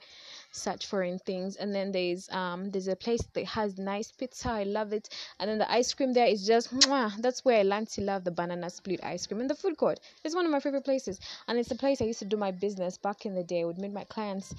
such 0.52 0.86
foreign 0.86 1.18
things. 1.18 1.56
And 1.56 1.74
then 1.74 1.92
there's 1.92 2.28
um 2.30 2.70
there's 2.70 2.88
a 2.88 2.96
place 2.96 3.22
that 3.34 3.44
has 3.44 3.78
nice 3.78 4.10
pizza. 4.12 4.48
I 4.50 4.62
love 4.62 4.92
it. 4.92 5.08
And 5.38 5.50
then 5.50 5.58
the 5.58 5.70
ice 5.70 5.92
cream 5.92 6.12
there 6.12 6.26
is 6.26 6.46
just 6.46 6.72
mwah, 6.74 7.20
that's 7.20 7.44
where 7.44 7.58
I 7.58 7.62
learned 7.62 7.88
to 7.90 8.00
love 8.00 8.24
the 8.24 8.30
banana 8.30 8.70
split 8.70 9.00
ice 9.04 9.26
cream. 9.26 9.40
And 9.40 9.50
the 9.50 9.54
food 9.54 9.76
court 9.76 10.00
is 10.24 10.34
one 10.34 10.46
of 10.46 10.52
my 10.52 10.60
favorite 10.60 10.84
places. 10.84 11.20
And 11.46 11.58
it's 11.58 11.70
a 11.70 11.76
place 11.76 12.00
I 12.00 12.06
used 12.06 12.20
to 12.20 12.24
do 12.24 12.36
my 12.36 12.50
business 12.52 12.96
back 12.96 13.26
in 13.26 13.34
the 13.34 13.44
day. 13.44 13.60
I 13.62 13.64
would 13.64 13.78
meet 13.78 13.92
my 13.92 14.04
clients 14.04 14.54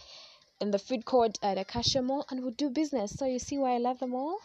in 0.60 0.72
the 0.72 0.80
food 0.80 1.06
court 1.06 1.40
at 1.42 1.58
Acacia 1.58 2.02
Mall 2.02 2.26
and 2.30 2.44
would 2.44 2.58
do 2.58 2.70
business. 2.70 3.12
So 3.16 3.26
you 3.26 3.40
see 3.40 3.58
why 3.58 3.74
I 3.74 3.80
love 3.80 4.00
them 4.00 4.14
all. 4.14 4.40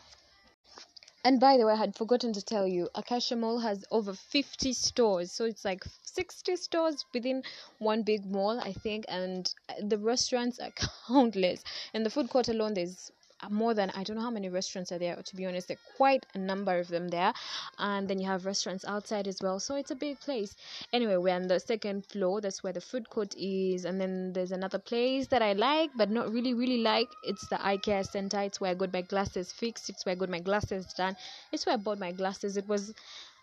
And 1.26 1.40
by 1.40 1.56
the 1.56 1.66
way, 1.66 1.72
I 1.72 1.76
had 1.76 1.96
forgotten 1.96 2.32
to 2.34 2.40
tell 2.40 2.68
you, 2.68 2.88
Acacia 2.94 3.34
Mall 3.34 3.58
has 3.58 3.84
over 3.90 4.14
50 4.14 4.72
stores. 4.72 5.32
So 5.32 5.44
it's 5.44 5.64
like 5.64 5.82
60 6.04 6.54
stores 6.54 7.04
within 7.12 7.42
one 7.78 8.04
big 8.04 8.24
mall, 8.24 8.60
I 8.60 8.72
think. 8.72 9.06
And 9.08 9.52
the 9.82 9.98
restaurants 9.98 10.60
are 10.60 10.70
countless. 11.08 11.64
And 11.92 12.06
the 12.06 12.10
food 12.10 12.30
court 12.30 12.46
alone, 12.46 12.74
there's 12.74 13.10
more 13.50 13.74
than 13.74 13.90
I 13.94 14.02
don't 14.02 14.16
know 14.16 14.22
how 14.22 14.30
many 14.30 14.48
restaurants 14.48 14.92
are 14.92 14.98
there 14.98 15.16
to 15.16 15.36
be 15.36 15.46
honest 15.46 15.68
there 15.68 15.76
are 15.76 15.96
quite 15.96 16.26
a 16.34 16.38
number 16.38 16.78
of 16.78 16.88
them 16.88 17.08
there. 17.08 17.32
And 17.78 18.08
then 18.08 18.18
you 18.18 18.26
have 18.26 18.46
restaurants 18.46 18.84
outside 18.84 19.28
as 19.28 19.38
well 19.42 19.60
so 19.60 19.76
it's 19.76 19.90
a 19.90 19.94
big 19.96 20.20
place. 20.20 20.54
Anyway 20.92 21.16
we're 21.16 21.34
on 21.34 21.46
the 21.48 21.60
second 21.60 22.06
floor 22.06 22.40
that's 22.40 22.62
where 22.62 22.72
the 22.72 22.80
food 22.80 23.10
court 23.10 23.34
is. 23.36 23.84
And 23.84 24.00
then 24.00 24.32
there's 24.32 24.52
another 24.52 24.78
place 24.78 25.26
that 25.28 25.42
I 25.42 25.52
like 25.52 25.90
but 25.96 26.10
not 26.10 26.32
really 26.32 26.54
really 26.54 26.78
like. 26.78 27.08
It's 27.22 27.46
the 27.48 27.58
care 27.82 28.04
center. 28.04 28.40
It's 28.40 28.60
where 28.60 28.70
I 28.70 28.74
got 28.74 28.92
my 28.92 29.02
glasses 29.02 29.52
fixed. 29.52 29.88
It's 29.90 30.04
where 30.06 30.12
I 30.12 30.16
got 30.16 30.28
my 30.30 30.40
glasses 30.40 30.86
done. 30.94 31.16
It's 31.52 31.66
where 31.66 31.74
I 31.74 31.78
bought 31.78 31.98
my 31.98 32.12
glasses. 32.12 32.56
It 32.56 32.66
was 32.68 32.94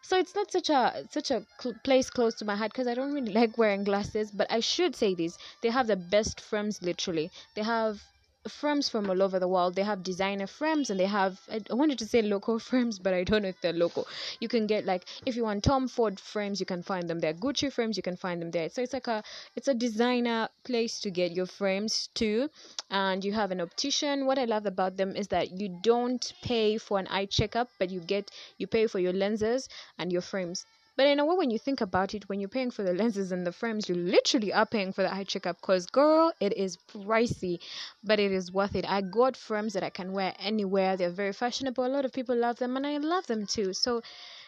so 0.02 0.18
it's 0.18 0.36
not 0.36 0.52
such 0.52 0.70
a 0.70 1.06
such 1.10 1.32
a 1.32 1.46
cl- 1.62 1.76
place 1.84 2.10
close 2.10 2.36
to 2.36 2.46
my 2.46 2.56
heart 2.56 2.72
because 2.74 2.88
I 2.88 2.94
don't 2.94 3.14
really 3.14 3.34
like 3.42 3.58
wearing 3.58 3.84
glasses. 3.84 4.32
But 4.32 4.52
I 4.52 4.60
should 4.60 4.96
say 4.96 5.14
this: 5.16 5.38
they 5.62 5.70
have 5.70 5.88
the 5.88 5.96
best 5.96 6.42
frames. 6.42 6.82
Literally, 6.82 7.32
they 7.56 7.64
have 7.64 8.04
frames 8.48 8.90
from 8.90 9.10
all 9.10 9.22
over 9.22 9.40
the 9.40 9.48
world. 9.48 9.76
They 9.76 9.84
have 9.84 10.04
designer 10.04 10.48
frames 10.48 10.90
and 10.90 11.00
they 11.00 11.06
have 11.06 11.40
I 11.52 11.62
wanted 11.74 12.00
to 12.00 12.06
say 12.06 12.22
local 12.22 12.60
frames, 12.70 13.00
but 13.00 13.14
I 13.14 13.24
don't 13.24 13.44
know 13.44 13.50
if 13.50 13.62
they're 13.62 13.74
local. 13.74 14.08
You 14.40 14.48
can 14.48 14.68
get 14.68 14.86
like 14.86 15.06
if 15.26 15.36
you 15.36 15.44
want 15.44 15.64
Tom 15.64 15.88
Ford 15.88 16.20
frames, 16.20 16.60
you 16.60 16.66
can 16.66 16.84
find 16.84 17.10
them 17.10 17.20
there. 17.20 17.34
Gucci 17.34 17.72
frames, 17.72 17.98
you 17.98 18.04
can 18.04 18.16
find 18.18 18.42
them 18.42 18.52
there. 18.52 18.70
So 18.70 18.82
it's 18.82 18.94
like 18.94 19.08
a 19.08 19.24
it's 19.56 19.68
a 19.68 19.74
designer 19.74 20.50
place 20.64 21.00
to 21.02 21.12
get 21.12 21.32
your 21.32 21.46
frames 21.46 22.10
too. 22.14 22.50
And 22.90 23.24
you 23.24 23.34
have 23.34 23.52
an 23.52 23.62
optician. 23.62 24.26
What 24.26 24.38
I 24.40 24.46
love 24.46 24.66
about 24.66 24.98
them 24.98 25.16
is 25.16 25.28
that 25.30 25.52
you 25.52 25.70
don't 25.82 26.34
pay 26.42 26.78
for 26.78 27.00
an 27.00 27.08
eye 27.10 27.26
checkup, 27.26 27.70
but 27.80 27.90
you 27.90 28.00
get 28.00 28.32
you 28.58 28.68
pay 28.68 28.88
for 28.88 29.00
your 29.00 29.14
lenses 29.14 29.68
and 29.98 30.12
your 30.12 30.22
frames. 30.22 30.66
But 30.96 31.08
in 31.08 31.20
a 31.20 31.26
way, 31.26 31.36
when 31.36 31.52
you 31.52 31.60
think 31.60 31.82
about 31.82 32.14
it, 32.14 32.30
when 32.30 32.40
you're 32.40 32.50
paying 32.50 32.72
for 32.72 32.84
the 32.84 32.94
lenses 32.94 33.32
and 33.32 33.46
the 33.46 33.52
frames, 33.52 33.88
you 33.90 33.96
literally 33.96 34.54
are 34.54 34.66
paying 34.66 34.94
for 34.94 35.04
the 35.04 35.14
eye 35.14 35.24
checkup. 35.24 35.62
Cause 35.62 35.86
girl, 35.88 36.34
it 36.40 36.54
is 36.58 36.78
pricey, 36.78 37.60
but 38.04 38.20
it 38.20 38.32
is 38.32 38.52
worth 38.52 38.76
it. 38.76 38.86
I 38.90 39.02
got 39.02 39.36
frames 39.38 39.74
that 39.74 39.84
I 39.84 39.90
can 39.90 40.12
wear 40.14 40.34
anywhere. 40.40 40.96
They're 40.98 41.10
very 41.10 41.34
fashionable. 41.34 41.86
A 41.86 41.88
lot 41.88 42.06
of 42.06 42.14
people 42.14 42.36
love 42.36 42.58
them, 42.58 42.78
and 42.78 42.86
I 42.88 42.98
love 42.98 43.28
them 43.28 43.46
too. 43.46 43.74
So 43.74 44.02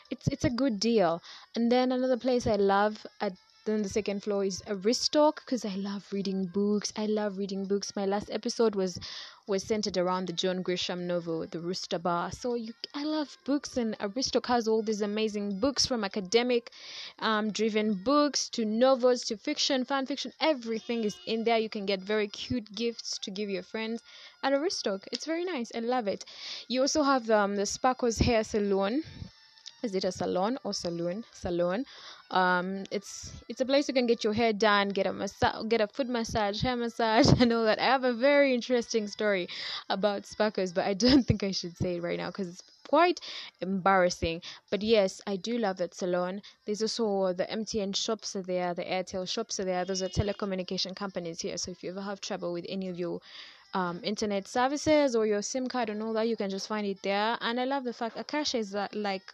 it's 0.09 0.27
it's 0.27 0.43
a 0.45 0.49
good 0.49 0.79
deal. 0.79 1.21
And 1.55 1.71
then 1.71 1.91
another 1.91 2.17
place 2.17 2.47
I 2.47 2.55
love 2.55 3.05
at 3.21 3.33
then 3.65 3.81
the 3.81 3.89
second 3.89 4.21
floor 4.23 4.45
is 4.45 4.61
Aristoc 4.67 5.37
because 5.37 5.65
I 5.65 5.75
love 5.75 6.05
reading 6.13 6.45
books. 6.45 6.93
I 6.95 7.07
love 7.07 7.37
reading 7.39 7.65
books. 7.65 7.95
My 7.95 8.05
last 8.05 8.29
episode 8.29 8.75
was 8.75 8.99
was 9.47 9.63
centered 9.63 9.97
around 9.97 10.27
the 10.27 10.33
John 10.33 10.63
Grisham 10.63 11.01
novel, 11.01 11.45
The 11.45 11.59
Rooster 11.59 11.99
Bar. 11.99 12.31
So 12.31 12.55
you, 12.55 12.73
I 12.93 13.03
love 13.03 13.37
books, 13.45 13.77
and 13.77 13.97
Aristoc 13.99 14.45
has 14.47 14.67
all 14.67 14.81
these 14.81 15.01
amazing 15.01 15.59
books 15.59 15.85
from 15.85 16.03
academic 16.03 16.71
um, 17.19 17.51
driven 17.51 17.93
books 17.93 18.49
to 18.49 18.65
novels 18.65 19.23
to 19.25 19.37
fiction, 19.37 19.85
fan 19.85 20.05
fiction. 20.05 20.33
Everything 20.41 21.03
is 21.03 21.15
in 21.25 21.43
there. 21.43 21.59
You 21.59 21.69
can 21.69 21.85
get 21.85 21.99
very 22.01 22.27
cute 22.27 22.73
gifts 22.73 23.17
to 23.19 23.31
give 23.31 23.49
your 23.49 23.63
friends 23.63 24.01
at 24.43 24.53
Aristoc. 24.53 25.03
It's 25.11 25.25
very 25.25 25.45
nice. 25.45 25.71
I 25.75 25.79
love 25.79 26.07
it. 26.07 26.25
You 26.67 26.81
also 26.81 27.03
have 27.03 27.29
um, 27.29 27.55
the 27.55 27.65
Sparkles 27.65 28.17
Hair 28.19 28.43
Salon 28.45 29.03
is 29.85 29.95
it 29.95 30.03
a 30.03 30.11
salon 30.11 30.57
or 30.63 30.73
saloon? 30.73 31.23
Salon. 31.31 31.85
Um 32.31 32.83
it's 32.91 33.11
it's 33.49 33.61
a 33.61 33.65
place 33.65 33.87
you 33.87 33.93
can 33.93 34.07
get 34.07 34.23
your 34.23 34.33
hair 34.33 34.53
done 34.53 34.89
get 34.89 35.07
a 35.07 35.13
massage 35.13 35.67
get 35.69 35.81
a 35.81 35.87
foot 35.87 36.09
massage 36.09 36.61
hair 36.61 36.75
massage 36.75 37.27
and 37.41 37.53
all 37.53 37.65
that. 37.65 37.79
I 37.79 37.85
have 37.85 38.03
a 38.03 38.13
very 38.13 38.53
interesting 38.53 39.07
story 39.07 39.47
about 39.89 40.25
sparkles 40.25 40.73
but 40.73 40.85
i 40.85 40.93
don't 40.93 41.23
think 41.27 41.43
i 41.43 41.51
should 41.51 41.77
say 41.77 41.95
it 41.97 42.03
right 42.03 42.17
now 42.17 42.27
because 42.27 42.47
it's 42.49 42.63
quite 42.87 43.19
embarrassing. 43.61 44.41
But 44.71 44.81
yes 44.83 45.21
i 45.27 45.35
do 45.35 45.57
love 45.57 45.77
that 45.77 45.93
salon. 45.93 46.41
There's 46.65 46.81
also 46.81 47.33
the 47.33 47.45
mtn 47.45 47.95
shops 47.95 48.35
are 48.35 48.43
there 48.43 48.73
the 48.73 48.83
airtel 48.83 49.27
shops 49.27 49.59
are 49.59 49.65
there. 49.65 49.85
Those 49.85 50.01
are 50.03 50.09
telecommunication 50.09 50.95
companies 50.95 51.41
here. 51.41 51.57
So 51.57 51.71
if 51.71 51.83
you 51.83 51.91
ever 51.91 52.01
have 52.01 52.21
trouble 52.21 52.53
with 52.53 52.65
any 52.69 52.89
of 52.89 52.97
your 52.99 53.21
um, 53.73 53.99
internet 54.03 54.47
services 54.47 55.15
or 55.15 55.25
your 55.27 55.41
sim 55.41 55.67
card 55.67 55.89
and 55.89 56.01
all 56.01 56.13
that 56.13 56.27
you 56.29 56.37
can 56.37 56.49
just 56.49 56.67
find 56.67 56.87
it 56.87 57.01
there. 57.03 57.37
And 57.41 57.59
i 57.59 57.65
love 57.65 57.83
the 57.83 57.93
fact 57.93 58.17
Acacia 58.17 58.57
is 58.57 58.73
uh, 58.75 58.87
like 58.93 59.33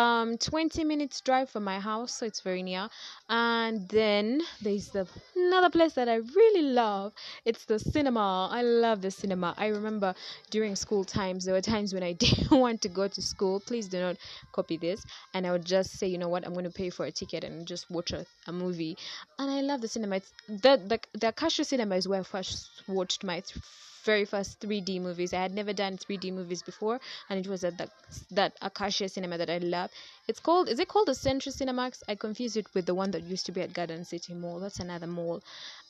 um 0.00 0.36
20 0.38 0.84
minutes 0.84 1.20
drive 1.20 1.48
from 1.48 1.64
my 1.64 1.78
house 1.80 2.12
so 2.14 2.26
it's 2.26 2.40
very 2.40 2.62
near. 2.62 2.88
And 3.28 3.88
then 3.88 4.42
there's 4.60 4.88
the 4.90 5.06
another 5.36 5.70
place 5.70 5.94
that 5.94 6.08
i 6.08 6.16
really 6.16 6.62
love. 6.62 7.12
It's 7.44 7.64
the 7.64 7.78
cinema. 7.78 8.48
I 8.50 8.62
love 8.62 9.00
the 9.00 9.10
cinema. 9.10 9.54
I 9.56 9.66
remember 9.68 10.14
during 10.50 10.76
school 10.76 11.04
times 11.04 11.44
there 11.44 11.54
were 11.54 11.60
times 11.74 11.94
when 11.94 12.02
i 12.02 12.12
didn't 12.24 12.50
want 12.50 12.82
to 12.82 12.88
go 12.88 13.08
to 13.08 13.22
school. 13.22 13.60
Please 13.60 13.88
do 13.88 14.00
not 14.00 14.16
copy 14.52 14.76
this. 14.76 15.04
And 15.34 15.46
i 15.46 15.52
would 15.52 15.64
just 15.64 15.98
say 15.98 16.06
you 16.06 16.18
know 16.18 16.28
what? 16.28 16.46
I'm 16.46 16.52
going 16.52 16.64
to 16.72 16.78
pay 16.82 16.90
for 16.90 17.06
a 17.06 17.12
ticket 17.12 17.44
and 17.44 17.66
just 17.66 17.90
watch 17.90 18.12
a, 18.12 18.26
a 18.46 18.52
movie. 18.52 18.96
And 19.38 19.50
i 19.50 19.60
love 19.60 19.80
the 19.80 19.88
cinema. 19.88 20.16
It's 20.16 20.32
the 20.48 20.76
the, 20.90 21.00
the 21.18 21.28
Acacia 21.28 21.64
cinema 21.64 21.96
is 21.96 22.08
where 22.08 22.20
i 22.20 22.22
first 22.22 22.82
watched 22.86 23.24
my 23.24 23.40
th- 23.40 23.62
very 24.06 24.24
first 24.24 24.60
3D 24.60 25.00
movies. 25.02 25.34
I 25.34 25.42
had 25.42 25.52
never 25.52 25.74
done 25.74 25.98
3D 25.98 26.32
movies 26.32 26.62
before, 26.62 27.00
and 27.28 27.38
it 27.38 27.48
was 27.48 27.64
at 27.64 27.76
the, 27.76 27.90
that 28.30 28.56
Acacia 28.62 29.08
Cinema 29.08 29.36
that 29.38 29.50
I 29.50 29.58
love. 29.58 29.90
It's 30.28 30.40
called, 30.40 30.68
is 30.70 30.78
it 30.78 30.88
called 30.88 31.08
the 31.08 31.14
Century 31.14 31.52
Cinemax? 31.52 32.02
I 32.08 32.14
confuse 32.14 32.56
it 32.56 32.66
with 32.74 32.86
the 32.86 32.94
one 32.94 33.10
that 33.10 33.24
used 33.24 33.46
to 33.46 33.52
be 33.52 33.60
at 33.60 33.74
Garden 33.74 34.04
City 34.04 34.32
Mall. 34.34 34.60
That's 34.60 34.80
another 34.80 35.06
mall, 35.06 35.42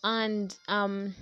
and 0.03 0.57
um. 0.67 1.15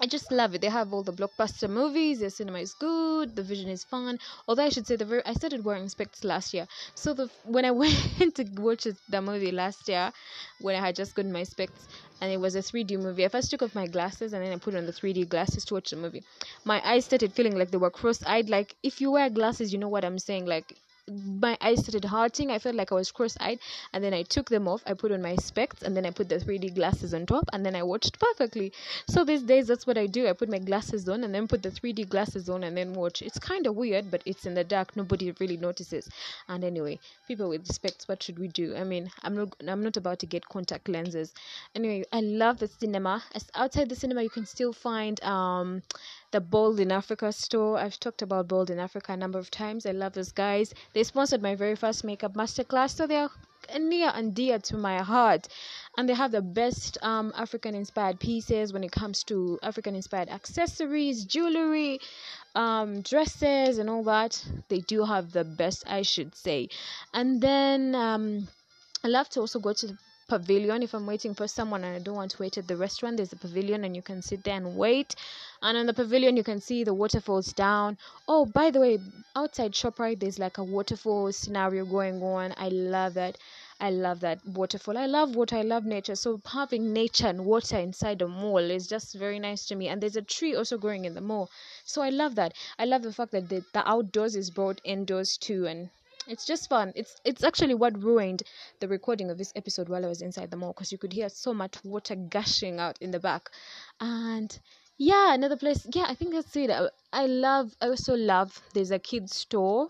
I 0.00 0.06
just 0.06 0.30
love 0.32 0.54
it. 0.54 0.60
They 0.60 0.68
have 0.68 0.92
all 0.92 1.02
the 1.02 1.12
blockbuster 1.14 1.68
movies. 1.70 2.18
Their 2.20 2.28
cinema 2.30 2.58
is 2.58 2.74
good. 2.74 3.36
The 3.36 3.42
vision 3.42 3.70
is 3.70 3.84
fun. 3.84 4.18
Although 4.48 4.64
I 4.64 4.68
should 4.68 4.86
say 4.86 4.96
the 4.96 5.04
very 5.06 5.24
I 5.24 5.32
started 5.34 5.64
wearing 5.64 5.88
specs 5.88 6.24
last 6.24 6.52
year. 6.52 6.66
So 6.94 7.14
the 7.14 7.30
when 7.44 7.64
I 7.64 7.70
went 7.82 8.34
to 8.36 8.44
watch 8.56 8.86
the 9.08 9.22
movie 9.22 9.50
last 9.52 9.88
year, 9.88 10.12
when 10.58 10.74
I 10.76 10.80
had 10.80 10.96
just 10.96 11.14
gotten 11.14 11.32
my 11.32 11.44
specs, 11.44 11.86
and 12.20 12.30
it 12.32 12.38
was 12.38 12.54
a 12.54 12.62
3D 12.62 12.96
movie. 12.98 13.24
I 13.24 13.28
first 13.28 13.50
took 13.50 13.62
off 13.62 13.74
my 13.74 13.86
glasses 13.86 14.32
and 14.34 14.44
then 14.44 14.52
I 14.52 14.56
put 14.58 14.74
on 14.74 14.84
the 14.86 14.92
3D 14.92 15.24
glasses 15.24 15.64
to 15.66 15.74
watch 15.74 15.90
the 15.90 15.96
movie. 15.96 16.24
My 16.64 16.86
eyes 16.86 17.04
started 17.06 17.34
feeling 17.34 17.56
like 17.56 17.70
they 17.70 17.78
were 17.78 17.90
cross-eyed. 17.90 18.50
Like 18.50 18.76
if 18.82 19.00
you 19.00 19.10
wear 19.12 19.30
glasses, 19.30 19.72
you 19.72 19.78
know 19.78 19.88
what 19.88 20.04
I'm 20.04 20.18
saying. 20.18 20.44
Like 20.46 20.78
my 21.08 21.58
eyes 21.60 21.80
started 21.80 22.04
hurting. 22.04 22.50
I 22.50 22.58
felt 22.58 22.76
like 22.76 22.92
I 22.92 22.94
was 22.94 23.10
cross-eyed, 23.10 23.58
and 23.92 24.04
then 24.04 24.14
I 24.14 24.22
took 24.22 24.48
them 24.48 24.68
off. 24.68 24.82
I 24.86 24.94
put 24.94 25.10
on 25.10 25.20
my 25.20 25.34
specs, 25.36 25.82
and 25.82 25.96
then 25.96 26.06
I 26.06 26.10
put 26.10 26.28
the 26.28 26.38
3D 26.38 26.74
glasses 26.74 27.12
on 27.12 27.26
top, 27.26 27.44
and 27.52 27.66
then 27.66 27.74
I 27.74 27.82
watched 27.82 28.18
perfectly. 28.18 28.72
So 29.08 29.24
these 29.24 29.42
days, 29.42 29.66
that's 29.66 29.86
what 29.86 29.98
I 29.98 30.06
do. 30.06 30.28
I 30.28 30.32
put 30.32 30.48
my 30.48 30.58
glasses 30.58 31.08
on, 31.08 31.24
and 31.24 31.34
then 31.34 31.48
put 31.48 31.62
the 31.62 31.70
3D 31.70 32.08
glasses 32.08 32.48
on, 32.48 32.62
and 32.64 32.76
then 32.76 32.94
watch. 32.94 33.20
It's 33.22 33.38
kind 33.38 33.66
of 33.66 33.74
weird, 33.74 34.10
but 34.10 34.22
it's 34.26 34.46
in 34.46 34.54
the 34.54 34.64
dark. 34.64 34.96
Nobody 34.96 35.32
really 35.40 35.56
notices. 35.56 36.08
And 36.48 36.62
anyway, 36.62 37.00
people 37.26 37.48
with 37.48 37.66
specs, 37.66 38.06
what 38.06 38.22
should 38.22 38.38
we 38.38 38.48
do? 38.48 38.76
I 38.76 38.84
mean, 38.84 39.10
I'm 39.22 39.34
not. 39.34 39.54
I'm 39.66 39.82
not 39.82 39.96
about 39.96 40.20
to 40.20 40.26
get 40.26 40.48
contact 40.48 40.88
lenses. 40.88 41.34
Anyway, 41.74 42.04
I 42.12 42.20
love 42.20 42.58
the 42.58 42.68
cinema. 42.68 43.22
As 43.34 43.48
outside 43.54 43.88
the 43.88 43.96
cinema, 43.96 44.22
you 44.22 44.30
can 44.30 44.46
still 44.46 44.72
find 44.72 45.22
um 45.24 45.82
the 46.32 46.40
Bold 46.40 46.80
in 46.80 46.90
Africa 46.90 47.30
store. 47.30 47.78
I've 47.78 48.00
talked 48.00 48.22
about 48.22 48.48
Bold 48.48 48.70
in 48.70 48.78
Africa 48.78 49.12
a 49.12 49.16
number 49.16 49.38
of 49.38 49.50
times. 49.50 49.86
I 49.86 49.92
love 49.92 50.14
those 50.14 50.32
guys. 50.32 50.74
They 50.94 51.04
sponsored 51.04 51.42
my 51.42 51.54
very 51.54 51.76
first 51.76 52.04
makeup 52.04 52.34
masterclass, 52.34 52.96
so 52.96 53.06
they're 53.06 53.28
near 53.78 54.10
and 54.14 54.34
dear 54.34 54.58
to 54.58 54.76
my 54.76 54.98
heart. 55.02 55.46
And 55.96 56.08
they 56.08 56.14
have 56.14 56.32
the 56.32 56.42
best 56.42 56.98
um, 57.02 57.32
African 57.36 57.74
inspired 57.74 58.18
pieces 58.18 58.72
when 58.72 58.82
it 58.82 58.90
comes 58.90 59.22
to 59.24 59.58
African 59.62 59.94
inspired 59.94 60.30
accessories, 60.30 61.24
jewelry, 61.24 62.00
um, 62.54 63.02
dresses, 63.02 63.78
and 63.78 63.88
all 63.90 64.02
that. 64.04 64.42
They 64.68 64.80
do 64.80 65.04
have 65.04 65.32
the 65.32 65.44
best, 65.44 65.84
I 65.86 66.02
should 66.02 66.34
say. 66.34 66.70
And 67.12 67.40
then 67.42 67.94
um, 67.94 68.48
I 69.04 69.08
love 69.08 69.28
to 69.30 69.40
also 69.40 69.60
go 69.60 69.74
to 69.74 69.86
the 69.86 69.98
pavilion 70.28 70.82
if 70.82 70.94
i'm 70.94 71.06
waiting 71.06 71.34
for 71.34 71.46
someone 71.46 71.84
and 71.84 71.94
i 71.94 71.98
don't 71.98 72.14
want 72.14 72.30
to 72.30 72.40
wait 72.40 72.56
at 72.56 72.66
the 72.66 72.76
restaurant 72.76 73.18
there's 73.18 73.34
a 73.34 73.36
pavilion 73.36 73.84
and 73.84 73.94
you 73.94 74.00
can 74.00 74.22
sit 74.22 74.42
there 74.44 74.56
and 74.56 74.76
wait 74.76 75.14
and 75.62 75.78
on 75.78 75.86
the 75.86 75.94
pavilion 75.94 76.36
you 76.36 76.44
can 76.44 76.60
see 76.60 76.84
the 76.84 76.94
waterfalls 76.94 77.52
down 77.52 77.96
oh 78.28 78.44
by 78.44 78.70
the 78.70 78.80
way 78.80 78.98
outside 79.36 79.72
shoprite 79.72 80.20
there's 80.20 80.38
like 80.38 80.58
a 80.58 80.64
waterfall 80.64 81.32
scenario 81.32 81.84
going 81.84 82.22
on 82.22 82.52
i 82.58 82.68
love 82.68 83.14
that 83.14 83.38
I 83.82 83.90
love 83.90 84.20
that 84.20 84.46
waterfall. 84.46 84.96
I 84.96 85.06
love 85.06 85.34
water. 85.34 85.56
I 85.56 85.62
love 85.62 85.84
nature. 85.84 86.14
So 86.14 86.40
having 86.46 86.92
nature 86.92 87.26
and 87.26 87.44
water 87.44 87.78
inside 87.78 88.22
a 88.22 88.28
mall 88.28 88.58
is 88.58 88.86
just 88.86 89.12
very 89.14 89.40
nice 89.40 89.66
to 89.66 89.74
me. 89.74 89.88
And 89.88 90.00
there's 90.00 90.14
a 90.14 90.22
tree 90.22 90.54
also 90.54 90.78
growing 90.78 91.04
in 91.04 91.14
the 91.14 91.20
mall. 91.20 91.50
So 91.84 92.00
I 92.00 92.10
love 92.10 92.36
that. 92.36 92.54
I 92.78 92.84
love 92.84 93.02
the 93.02 93.12
fact 93.12 93.32
that 93.32 93.48
the, 93.48 93.64
the 93.72 93.88
outdoors 93.88 94.36
is 94.36 94.52
brought 94.52 94.80
indoors 94.84 95.36
too. 95.36 95.66
And 95.66 95.90
it's 96.28 96.46
just 96.46 96.68
fun. 96.68 96.92
It's 96.94 97.20
it's 97.24 97.42
actually 97.42 97.74
what 97.74 98.00
ruined 98.00 98.44
the 98.78 98.86
recording 98.86 99.30
of 99.30 99.38
this 99.38 99.52
episode 99.56 99.88
while 99.88 100.04
I 100.04 100.08
was 100.08 100.22
inside 100.22 100.52
the 100.52 100.56
mall 100.56 100.72
because 100.72 100.92
you 100.92 100.98
could 100.98 101.12
hear 101.12 101.28
so 101.28 101.52
much 101.52 101.82
water 101.84 102.14
gushing 102.14 102.78
out 102.78 102.98
in 103.00 103.10
the 103.10 103.18
back, 103.18 103.50
and 104.00 104.56
yeah, 105.04 105.34
another 105.34 105.56
place. 105.56 105.86
Yeah, 105.92 106.06
I 106.08 106.14
think 106.14 106.32
that's 106.32 106.54
it. 106.56 106.70
I, 106.70 106.88
I 107.12 107.26
love. 107.26 107.74
I 107.80 107.86
also 107.88 108.14
love. 108.14 108.60
There's 108.74 108.90
a 108.90 108.98
kids 108.98 109.34
store 109.36 109.88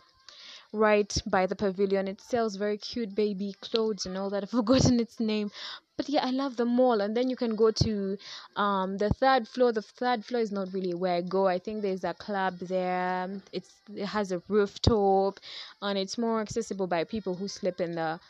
right 0.73 1.17
by 1.27 1.47
the 1.47 1.57
pavilion. 1.57 2.09
It 2.09 2.21
sells 2.21 2.57
very 2.57 2.79
cute 2.79 3.15
baby 3.15 3.55
clothes 3.61 4.07
and 4.07 4.17
all 4.19 4.31
that. 4.31 4.43
I've 4.45 4.51
forgotten 4.51 5.01
its 5.01 5.21
name, 5.21 5.51
but 5.97 6.09
yeah, 6.09 6.27
I 6.27 6.31
love 6.31 6.57
the 6.57 6.65
mall. 6.65 7.01
And 7.01 7.17
then 7.17 7.31
you 7.31 7.37
can 7.37 7.57
go 7.57 7.71
to 7.73 8.19
um 8.57 8.99
the 8.99 9.11
third 9.11 9.49
floor. 9.49 9.73
The 9.73 9.83
third 9.83 10.25
floor 10.25 10.43
is 10.43 10.53
not 10.53 10.73
really 10.73 10.95
where 10.95 11.17
I 11.17 11.23
go. 11.23 11.49
I 11.49 11.59
think 11.59 11.83
there's 11.83 12.05
a 12.05 12.15
club 12.15 12.59
there. 12.61 13.31
It's 13.53 13.73
it 13.95 14.07
has 14.07 14.33
a 14.33 14.43
rooftop, 14.49 15.41
and 15.83 15.99
it's 15.99 16.19
more 16.19 16.41
accessible 16.41 16.87
by 16.87 17.05
people 17.05 17.35
who 17.35 17.49
sleep 17.49 17.81
in 17.81 17.93
the 17.93 18.21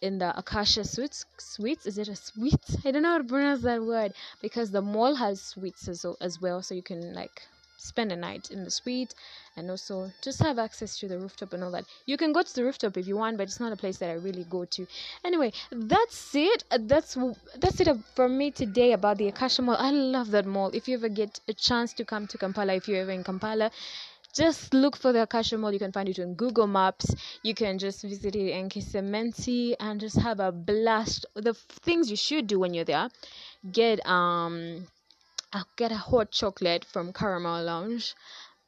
in 0.00 0.18
the 0.18 0.36
Acacia 0.38 0.84
suites. 0.84 1.24
Suites 1.38 1.86
is 1.86 1.98
it 1.98 2.08
a 2.08 2.16
suite? 2.16 2.76
I 2.84 2.90
don't 2.90 3.02
know 3.02 3.12
how 3.12 3.18
to 3.18 3.24
pronounce 3.24 3.62
that 3.62 3.82
word 3.82 4.12
because 4.40 4.70
the 4.70 4.82
mall 4.82 5.14
has 5.14 5.40
suites 5.40 5.88
as, 5.88 6.04
as 6.20 6.40
well, 6.40 6.62
so 6.62 6.74
you 6.74 6.82
can 6.82 7.14
like 7.14 7.42
spend 7.78 8.10
a 8.12 8.16
night 8.16 8.50
in 8.50 8.64
the 8.64 8.70
suite 8.70 9.14
and 9.56 9.70
also 9.70 10.10
just 10.20 10.40
have 10.40 10.58
access 10.58 10.98
to 10.98 11.08
the 11.08 11.18
rooftop 11.18 11.52
and 11.52 11.62
all 11.64 11.70
that. 11.70 11.84
You 12.06 12.16
can 12.16 12.32
go 12.32 12.42
to 12.42 12.54
the 12.54 12.64
rooftop 12.64 12.96
if 12.96 13.06
you 13.06 13.16
want, 13.16 13.36
but 13.38 13.44
it's 13.44 13.60
not 13.60 13.72
a 13.72 13.76
place 13.76 13.98
that 13.98 14.10
I 14.10 14.14
really 14.14 14.44
go 14.44 14.64
to. 14.64 14.86
Anyway, 15.24 15.52
that's 15.70 16.34
it. 16.34 16.64
That's 16.70 17.16
that's 17.58 17.80
it 17.80 17.88
for 18.14 18.28
me 18.28 18.50
today 18.50 18.92
about 18.92 19.18
the 19.18 19.28
Acacia 19.28 19.62
Mall. 19.62 19.76
I 19.78 19.90
love 19.90 20.30
that 20.32 20.46
mall. 20.46 20.70
If 20.74 20.88
you 20.88 20.96
ever 20.96 21.08
get 21.08 21.40
a 21.48 21.52
chance 21.52 21.92
to 21.94 22.04
come 22.04 22.26
to 22.26 22.38
Kampala, 22.38 22.74
if 22.74 22.88
you're 22.88 23.00
ever 23.00 23.12
in 23.12 23.24
Kampala, 23.24 23.70
just 24.38 24.72
look 24.72 24.96
for 24.96 25.12
the 25.12 25.22
Acacia 25.22 25.58
Mall. 25.58 25.72
You 25.72 25.80
can 25.80 25.90
find 25.90 26.08
it 26.08 26.20
on 26.20 26.34
Google 26.34 26.68
Maps. 26.68 27.12
You 27.42 27.54
can 27.54 27.78
just 27.78 28.02
visit 28.02 28.36
it 28.36 28.50
in 28.52 28.68
Kisementi 28.68 29.74
and 29.80 30.00
just 30.00 30.16
have 30.16 30.38
a 30.38 30.52
blast. 30.52 31.26
The 31.34 31.54
things 31.54 32.08
you 32.08 32.16
should 32.16 32.46
do 32.46 32.60
when 32.60 32.72
you're 32.72 32.84
there, 32.84 33.08
get 33.72 34.04
um 34.06 34.86
get 35.76 35.90
a 35.90 35.96
hot 35.96 36.30
chocolate 36.30 36.84
from 36.84 37.12
Caramel 37.12 37.64
Lounge. 37.64 38.14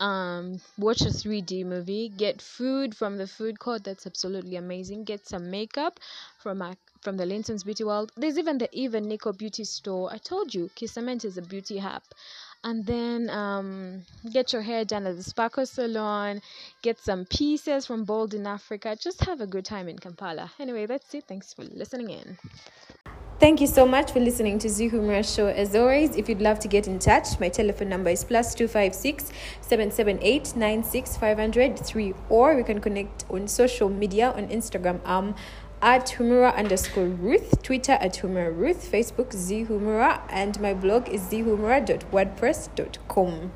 Um, 0.00 0.60
watch 0.78 1.02
a 1.02 1.10
3D 1.10 1.64
movie. 1.66 2.08
Get 2.08 2.40
food 2.42 2.96
from 2.96 3.18
the 3.18 3.26
food 3.26 3.58
court. 3.58 3.84
That's 3.84 4.06
absolutely 4.06 4.56
amazing. 4.56 5.04
Get 5.04 5.28
some 5.28 5.50
makeup 5.50 6.00
from 6.38 6.62
a, 6.62 6.74
from 7.02 7.18
the 7.18 7.26
Linton's 7.26 7.64
Beauty 7.64 7.84
World. 7.84 8.10
There's 8.16 8.38
even 8.38 8.56
the 8.56 8.68
Even 8.72 9.08
Nico 9.08 9.32
Beauty 9.32 9.64
Store. 9.64 10.10
I 10.10 10.16
told 10.16 10.54
you, 10.54 10.70
Kisementi 10.74 11.26
is 11.26 11.36
a 11.36 11.42
beauty 11.42 11.78
hub 11.78 12.02
and 12.64 12.84
then 12.84 13.30
um, 13.30 14.02
get 14.32 14.52
your 14.52 14.62
hair 14.62 14.84
done 14.84 15.06
at 15.06 15.16
the 15.16 15.22
Sparkle 15.22 15.66
Salon, 15.66 16.40
get 16.82 16.98
some 16.98 17.24
pieces 17.24 17.86
from 17.86 18.04
Bold 18.04 18.34
in 18.34 18.46
Africa. 18.46 18.96
Just 19.00 19.24
have 19.24 19.40
a 19.40 19.46
good 19.46 19.64
time 19.64 19.88
in 19.88 19.98
Kampala. 19.98 20.50
Anyway, 20.58 20.86
that's 20.86 21.14
it. 21.14 21.24
Thanks 21.24 21.54
for 21.54 21.64
listening 21.64 22.10
in. 22.10 22.38
Thank 23.40 23.62
you 23.62 23.66
so 23.66 23.86
much 23.86 24.12
for 24.12 24.20
listening 24.20 24.58
to 24.58 24.68
Z 24.68 24.90
Humura 24.90 25.24
Show. 25.24 25.46
As 25.46 25.74
always, 25.74 26.14
if 26.14 26.28
you'd 26.28 26.42
love 26.42 26.58
to 26.58 26.68
get 26.68 26.86
in 26.86 26.98
touch, 26.98 27.40
my 27.40 27.48
telephone 27.48 27.88
number 27.88 28.10
is 28.10 28.22
plus 28.22 28.54
256 28.54 29.32
778 29.62 30.56
96503 30.56 32.14
or 32.28 32.54
we 32.54 32.62
can 32.62 32.82
connect 32.82 33.24
on 33.30 33.48
social 33.48 33.88
media 33.88 34.32
on 34.32 34.46
Instagram. 34.48 35.00
Um, 35.06 35.34
at 35.82 36.06
Humura 36.18 36.54
underscore 36.56 37.06
Ruth, 37.06 37.62
Twitter 37.62 37.92
at 37.92 38.18
Humura 38.18 38.54
Ruth, 38.56 38.90
Facebook 38.90 39.32
Z 39.32 39.66
and 40.28 40.60
my 40.60 40.74
blog 40.74 41.08
is 41.08 41.22
zhumura.wordpress.com. 41.22 43.52